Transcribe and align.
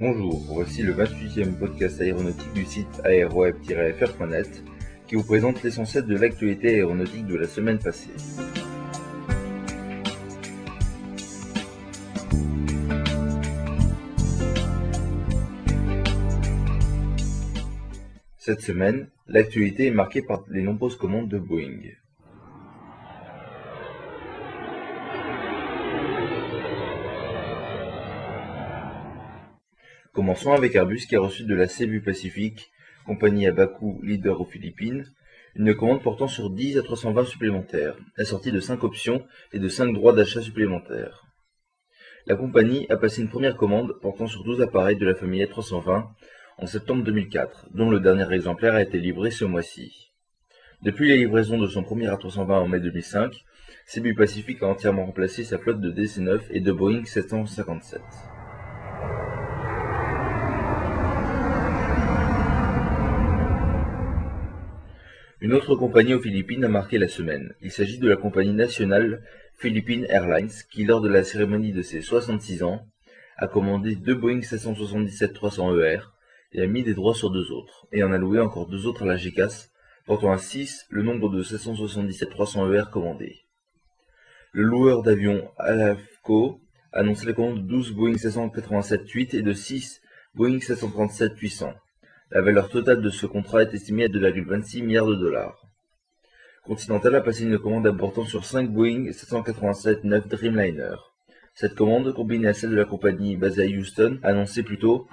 Bonjour, 0.00 0.40
voici 0.46 0.82
le 0.82 0.94
28e 0.94 1.58
podcast 1.58 2.00
aéronautique 2.00 2.52
du 2.52 2.64
site 2.64 3.00
aeroweb-fr.net 3.04 4.62
qui 5.08 5.16
vous 5.16 5.24
présente 5.24 5.60
l'essentiel 5.64 6.06
de 6.06 6.16
l'actualité 6.16 6.68
aéronautique 6.76 7.26
de 7.26 7.34
la 7.34 7.48
semaine 7.48 7.80
passée. 7.80 8.12
Cette 18.36 18.60
semaine, 18.60 19.08
l'actualité 19.26 19.86
est 19.86 19.90
marquée 19.90 20.22
par 20.22 20.44
les 20.48 20.62
nombreuses 20.62 20.96
commandes 20.96 21.28
de 21.28 21.38
Boeing. 21.38 21.80
Commençons 30.18 30.52
avec 30.52 30.74
Airbus 30.74 31.06
qui 31.06 31.14
a 31.14 31.20
reçu 31.20 31.44
de 31.44 31.54
la 31.54 31.68
Cebu 31.68 32.00
Pacific, 32.00 32.72
compagnie 33.06 33.46
à 33.46 33.52
Bakou, 33.52 34.00
leader 34.02 34.40
aux 34.40 34.44
Philippines, 34.44 35.04
une 35.54 35.72
commande 35.76 36.02
portant 36.02 36.26
sur 36.26 36.50
10 36.50 36.76
à 36.76 36.82
320 36.82 37.24
supplémentaires, 37.24 37.96
assortie 38.16 38.50
de 38.50 38.58
5 38.58 38.82
options 38.82 39.24
et 39.52 39.60
de 39.60 39.68
5 39.68 39.92
droits 39.92 40.12
d'achat 40.12 40.40
supplémentaires. 40.40 41.22
La 42.26 42.34
compagnie 42.34 42.84
a 42.90 42.96
passé 42.96 43.22
une 43.22 43.28
première 43.28 43.56
commande 43.56 43.92
portant 44.02 44.26
sur 44.26 44.42
12 44.42 44.60
appareils 44.60 44.96
de 44.96 45.06
la 45.06 45.14
famille 45.14 45.44
A320 45.44 46.08
en 46.58 46.66
septembre 46.66 47.04
2004, 47.04 47.68
dont 47.72 47.88
le 47.88 48.00
dernier 48.00 48.28
exemplaire 48.34 48.74
a 48.74 48.82
été 48.82 48.98
livré 48.98 49.30
ce 49.30 49.44
mois-ci. 49.44 50.10
Depuis 50.82 51.10
la 51.10 51.14
livraison 51.14 51.58
de 51.58 51.68
son 51.68 51.84
premier 51.84 52.08
A320 52.08 52.54
en 52.54 52.66
mai 52.66 52.80
2005, 52.80 53.36
Cebu 53.86 54.16
Pacific 54.16 54.64
a 54.64 54.66
entièrement 54.66 55.06
remplacé 55.06 55.44
sa 55.44 55.58
flotte 55.58 55.80
de 55.80 55.92
DC-9 55.92 56.40
et 56.50 56.60
de 56.60 56.72
Boeing 56.72 57.04
757. 57.04 58.00
Une 65.40 65.52
autre 65.52 65.76
compagnie 65.76 66.14
aux 66.14 66.20
Philippines 66.20 66.64
a 66.64 66.68
marqué 66.68 66.98
la 66.98 67.06
semaine. 67.06 67.54
Il 67.62 67.70
s'agit 67.70 67.98
de 67.98 68.08
la 68.08 68.16
compagnie 68.16 68.54
nationale 68.54 69.22
Philippine 69.54 70.04
Airlines 70.08 70.50
qui, 70.68 70.84
lors 70.84 71.00
de 71.00 71.08
la 71.08 71.22
cérémonie 71.22 71.70
de 71.70 71.80
ses 71.80 72.00
66 72.02 72.64
ans, 72.64 72.84
a 73.36 73.46
commandé 73.46 73.94
deux 73.94 74.16
Boeing 74.16 74.40
777-300ER 74.40 76.00
et 76.54 76.60
a 76.60 76.66
mis 76.66 76.82
des 76.82 76.92
droits 76.92 77.14
sur 77.14 77.30
deux 77.30 77.52
autres, 77.52 77.86
et 77.92 78.02
en 78.02 78.10
a 78.10 78.18
loué 78.18 78.40
encore 78.40 78.66
deux 78.66 78.86
autres 78.86 79.04
à 79.04 79.06
la 79.06 79.16
GECAS, 79.16 79.68
portant 80.06 80.32
à 80.32 80.38
6 80.38 80.86
le 80.90 81.02
nombre 81.02 81.30
de 81.30 81.44
777-300ER 81.44 82.90
commandés. 82.90 83.36
Le 84.50 84.64
loueur 84.64 85.04
d'avions 85.04 85.48
Alafco 85.56 86.60
a 86.92 86.98
annoncé 86.98 87.26
la 87.26 87.32
commande 87.32 87.62
de 87.62 87.68
12 87.68 87.92
Boeing 87.92 88.16
787-8 88.16 89.36
et 89.36 89.42
de 89.42 89.52
6 89.52 90.00
Boeing 90.34 90.58
737-800. 90.58 91.74
La 92.30 92.42
valeur 92.42 92.68
totale 92.68 93.00
de 93.00 93.08
ce 93.08 93.24
contrat 93.24 93.62
est 93.62 93.72
estimée 93.72 94.04
à 94.04 94.08
2,26 94.08 94.82
milliards 94.84 95.06
de 95.06 95.14
dollars. 95.14 95.62
Continental 96.62 97.14
a 97.14 97.22
passé 97.22 97.44
une 97.44 97.58
commande 97.58 97.86
importante 97.86 98.26
sur 98.26 98.44
5 98.44 98.68
Boeing 98.70 99.08
787-9 99.12 100.28
Dreamliner. 100.28 100.96
Cette 101.54 101.74
commande, 101.74 102.12
combinée 102.12 102.48
à 102.48 102.52
celle 102.52 102.72
de 102.72 102.76
la 102.76 102.84
compagnie 102.84 103.38
basée 103.38 103.62
à 103.62 103.66
Houston, 103.66 104.18
annoncée 104.22 104.62
plus 104.62 104.78
tôt, 104.78 105.08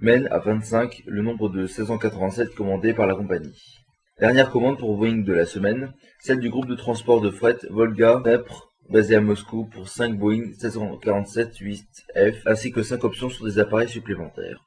mène 0.00 0.26
à 0.32 0.40
25 0.40 1.04
le 1.06 1.22
nombre 1.22 1.50
de 1.50 1.60
1687 1.60 2.56
commandés 2.56 2.94
par 2.94 3.06
la 3.06 3.14
compagnie. 3.14 3.84
Dernière 4.18 4.50
commande 4.50 4.80
pour 4.80 4.96
Boeing 4.96 5.18
de 5.18 5.32
la 5.32 5.46
semaine, 5.46 5.92
celle 6.18 6.40
du 6.40 6.50
groupe 6.50 6.66
de 6.66 6.74
transport 6.74 7.20
de 7.20 7.30
fret 7.30 7.58
Volga 7.70 8.20
Nepr 8.24 8.72
basé 8.90 9.14
à 9.14 9.20
Moscou 9.20 9.66
pour 9.66 9.88
5 9.88 10.18
Boeing 10.18 10.50
747-8F 10.60 12.42
ainsi 12.44 12.72
que 12.72 12.82
5 12.82 13.04
options 13.04 13.30
sur 13.30 13.44
des 13.44 13.60
appareils 13.60 13.88
supplémentaires. 13.88 14.66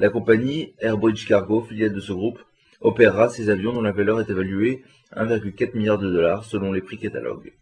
La 0.00 0.10
compagnie 0.10 0.74
Airbridge 0.78 1.26
Cargo, 1.26 1.62
filiale 1.62 1.92
de 1.92 1.98
ce 1.98 2.12
groupe, 2.12 2.38
opérera 2.80 3.28
ces 3.28 3.50
avions 3.50 3.72
dont 3.72 3.82
la 3.82 3.90
valeur 3.90 4.20
est 4.20 4.30
évaluée 4.30 4.84
à 5.10 5.24
1,4 5.24 5.76
milliard 5.76 5.98
de 5.98 6.08
dollars 6.08 6.44
selon 6.44 6.70
les 6.72 6.80
prix 6.80 6.98
catalogues. 6.98 7.52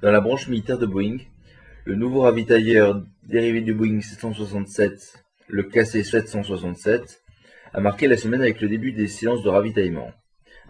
Dans 0.00 0.10
la 0.10 0.22
branche 0.22 0.48
militaire 0.48 0.78
de 0.78 0.86
Boeing, 0.86 1.18
le 1.84 1.94
nouveau 1.94 2.22
ravitailleur 2.22 3.04
dérivé 3.28 3.60
du 3.60 3.74
Boeing 3.74 4.00
767, 4.00 5.22
le 5.48 5.64
KC-767, 5.64 7.18
a 7.74 7.80
marqué 7.80 8.08
la 8.08 8.16
semaine 8.16 8.40
avec 8.40 8.62
le 8.62 8.68
début 8.70 8.92
des 8.92 9.06
séances 9.06 9.42
de 9.42 9.50
ravitaillement. 9.50 10.10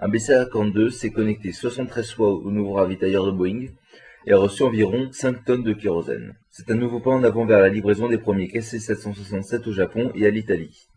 Un 0.00 0.08
BC-52 0.08 0.90
s'est 0.90 1.12
connecté 1.12 1.52
73 1.52 2.12
fois 2.14 2.32
au 2.32 2.50
nouveau 2.50 2.72
ravitailleur 2.72 3.26
de 3.26 3.30
Boeing 3.30 3.66
et 4.26 4.32
a 4.32 4.38
reçu 4.38 4.62
environ 4.62 5.10
5 5.10 5.44
tonnes 5.44 5.62
de 5.62 5.72
kérosène. 5.72 6.34
C'est 6.50 6.70
un 6.70 6.74
nouveau 6.74 7.00
pas 7.00 7.10
en 7.10 7.24
avant 7.24 7.44
vers 7.44 7.60
la 7.60 7.68
livraison 7.68 8.08
des 8.08 8.18
premiers 8.18 8.48
KC-767 8.48 9.68
au 9.68 9.72
Japon 9.72 10.12
et 10.14 10.26
à 10.26 10.30
l'Italie. 10.30 10.88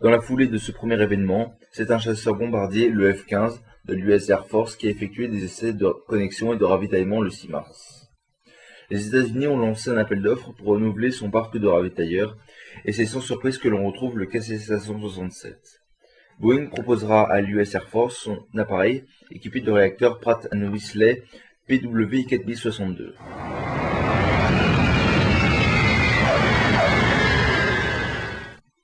Dans 0.00 0.10
la 0.10 0.20
foulée 0.20 0.46
de 0.46 0.58
ce 0.58 0.70
premier 0.70 1.00
événement, 1.02 1.56
c'est 1.72 1.90
un 1.90 1.98
chasseur 1.98 2.34
bombardier, 2.34 2.88
le 2.88 3.12
F-15, 3.12 3.58
de 3.86 3.94
l'US 3.94 4.28
Air 4.28 4.46
Force 4.46 4.76
qui 4.76 4.86
a 4.86 4.90
effectué 4.90 5.28
des 5.28 5.44
essais 5.44 5.72
de 5.72 5.88
connexion 6.06 6.52
et 6.52 6.58
de 6.58 6.64
ravitaillement 6.64 7.20
le 7.20 7.30
6 7.30 7.48
mars. 7.48 8.10
Les 8.90 9.08
États-Unis 9.08 9.46
ont 9.46 9.58
lancé 9.58 9.90
un 9.90 9.96
appel 9.96 10.22
d'offres 10.22 10.52
pour 10.52 10.68
renouveler 10.68 11.10
son 11.10 11.30
parc 11.30 11.58
de 11.58 11.66
ravitailleurs, 11.66 12.36
et 12.84 12.92
c'est 12.92 13.06
sans 13.06 13.20
surprise 13.20 13.58
que 13.58 13.68
l'on 13.68 13.86
retrouve 13.86 14.18
le 14.18 14.26
KC-767. 14.26 15.54
Boeing 16.38 16.66
proposera 16.68 17.30
à 17.30 17.40
l'US 17.40 17.74
Air 17.74 17.88
Force 17.88 18.16
son 18.16 18.38
appareil 18.56 19.04
équipé 19.30 19.60
de 19.60 19.72
réacteurs 19.72 20.20
Pratt 20.20 20.48
Whitley 20.52 21.24
PW 21.68 22.24
4062. 22.26 23.14